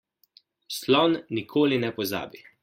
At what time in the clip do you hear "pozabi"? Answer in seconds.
2.01-2.45